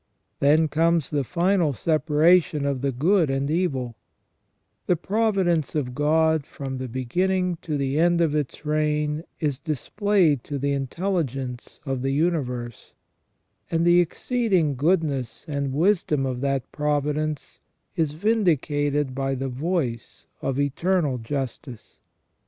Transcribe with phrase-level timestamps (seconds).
[0.39, 3.95] Then comes the final separa tion of the good and evil;
[4.87, 10.43] the providence of God from the beginning to the end of its reign is displayed
[10.45, 12.95] to the intelligence» of the universe;
[13.69, 17.59] and the exceeding goodness and wisdom of that providence
[17.95, 21.99] is vindicated by the voice of Eternal Justice.